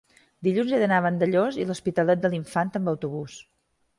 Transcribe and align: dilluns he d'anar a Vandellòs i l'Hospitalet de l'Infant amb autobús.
dilluns 0.45 0.71
he 0.71 0.79
d'anar 0.83 0.97
a 1.01 1.03
Vandellòs 1.07 1.59
i 1.59 1.67
l'Hospitalet 1.71 2.23
de 2.25 2.33
l'Infant 2.33 2.75
amb 2.79 2.93
autobús. 2.95 3.37